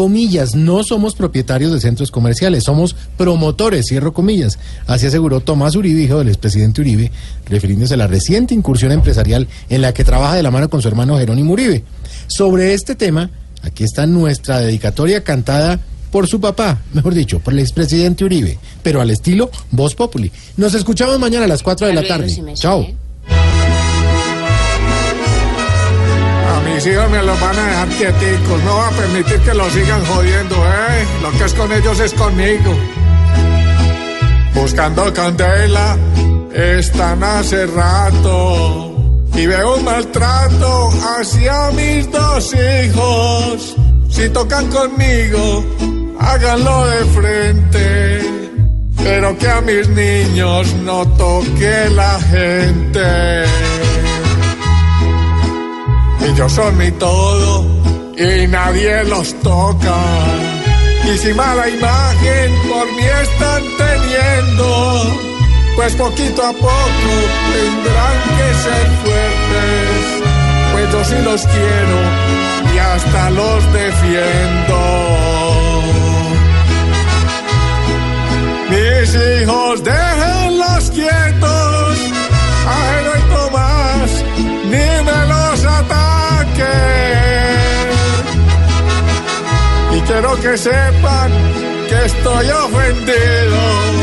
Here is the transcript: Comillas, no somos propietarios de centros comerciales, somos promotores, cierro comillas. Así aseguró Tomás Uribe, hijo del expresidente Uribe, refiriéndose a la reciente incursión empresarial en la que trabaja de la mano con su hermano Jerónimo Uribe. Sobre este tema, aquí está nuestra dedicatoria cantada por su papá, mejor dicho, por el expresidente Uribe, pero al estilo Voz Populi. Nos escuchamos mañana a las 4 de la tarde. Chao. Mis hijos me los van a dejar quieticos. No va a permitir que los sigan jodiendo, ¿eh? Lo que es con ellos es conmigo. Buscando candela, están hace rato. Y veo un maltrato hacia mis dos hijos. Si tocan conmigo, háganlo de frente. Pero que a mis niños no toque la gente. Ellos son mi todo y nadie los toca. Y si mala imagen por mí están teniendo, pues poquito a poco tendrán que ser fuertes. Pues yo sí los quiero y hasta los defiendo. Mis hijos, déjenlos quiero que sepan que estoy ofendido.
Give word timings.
Comillas, 0.00 0.54
no 0.54 0.82
somos 0.82 1.14
propietarios 1.14 1.72
de 1.72 1.78
centros 1.78 2.10
comerciales, 2.10 2.64
somos 2.64 2.96
promotores, 3.18 3.84
cierro 3.84 4.14
comillas. 4.14 4.58
Así 4.86 5.04
aseguró 5.04 5.40
Tomás 5.40 5.76
Uribe, 5.76 6.00
hijo 6.00 6.16
del 6.20 6.28
expresidente 6.28 6.80
Uribe, 6.80 7.12
refiriéndose 7.44 7.92
a 7.92 7.96
la 7.98 8.06
reciente 8.06 8.54
incursión 8.54 8.92
empresarial 8.92 9.46
en 9.68 9.82
la 9.82 9.92
que 9.92 10.02
trabaja 10.02 10.36
de 10.36 10.42
la 10.42 10.50
mano 10.50 10.70
con 10.70 10.80
su 10.80 10.88
hermano 10.88 11.18
Jerónimo 11.18 11.52
Uribe. 11.52 11.84
Sobre 12.28 12.72
este 12.72 12.94
tema, 12.94 13.28
aquí 13.60 13.84
está 13.84 14.06
nuestra 14.06 14.60
dedicatoria 14.60 15.22
cantada 15.22 15.78
por 16.10 16.26
su 16.26 16.40
papá, 16.40 16.80
mejor 16.94 17.12
dicho, 17.12 17.40
por 17.40 17.52
el 17.52 17.58
expresidente 17.58 18.24
Uribe, 18.24 18.58
pero 18.82 19.02
al 19.02 19.10
estilo 19.10 19.50
Voz 19.70 19.94
Populi. 19.94 20.32
Nos 20.56 20.72
escuchamos 20.72 21.18
mañana 21.18 21.44
a 21.44 21.48
las 21.48 21.62
4 21.62 21.88
de 21.88 21.92
la 21.92 22.08
tarde. 22.08 22.54
Chao. 22.54 22.86
Mis 26.80 26.94
hijos 26.94 27.10
me 27.10 27.22
los 27.22 27.38
van 27.40 27.58
a 27.58 27.66
dejar 27.66 27.88
quieticos. 27.88 28.62
No 28.64 28.76
va 28.76 28.88
a 28.88 28.90
permitir 28.92 29.38
que 29.40 29.54
los 29.54 29.72
sigan 29.72 30.04
jodiendo, 30.06 30.56
¿eh? 30.56 31.06
Lo 31.22 31.30
que 31.32 31.44
es 31.44 31.54
con 31.54 31.72
ellos 31.72 32.00
es 32.00 32.14
conmigo. 32.14 32.74
Buscando 34.54 35.12
candela, 35.12 35.98
están 36.54 37.22
hace 37.22 37.66
rato. 37.66 38.94
Y 39.34 39.46
veo 39.46 39.76
un 39.76 39.84
maltrato 39.84 40.90
hacia 41.18 41.70
mis 41.72 42.10
dos 42.10 42.54
hijos. 42.54 43.76
Si 44.08 44.30
tocan 44.30 44.66
conmigo, 44.68 45.64
háganlo 46.18 46.86
de 46.86 47.04
frente. 47.06 48.20
Pero 48.96 49.36
que 49.36 49.48
a 49.48 49.60
mis 49.60 49.88
niños 49.88 50.74
no 50.76 51.06
toque 51.16 51.90
la 51.94 52.18
gente. 52.20 53.69
Ellos 56.40 56.52
son 56.52 56.78
mi 56.78 56.90
todo 56.92 57.66
y 58.16 58.46
nadie 58.46 59.04
los 59.04 59.34
toca. 59.42 59.96
Y 61.12 61.18
si 61.18 61.34
mala 61.34 61.68
imagen 61.68 62.54
por 62.66 62.86
mí 62.94 63.02
están 63.02 63.62
teniendo, 63.76 65.04
pues 65.76 65.94
poquito 65.96 66.42
a 66.42 66.52
poco 66.52 67.12
tendrán 67.52 68.16
que 68.36 68.54
ser 68.64 68.86
fuertes. 69.02 70.02
Pues 70.72 70.92
yo 70.92 71.04
sí 71.04 71.22
los 71.24 71.42
quiero 71.42 71.98
y 72.74 72.78
hasta 72.78 73.30
los 73.32 73.72
defiendo. 73.74 74.78
Mis 78.70 79.42
hijos, 79.42 79.84
déjenlos 79.84 79.99
quiero 90.10 90.36
que 90.40 90.56
sepan 90.58 91.30
que 91.88 92.04
estoy 92.04 92.50
ofendido. 92.50 93.99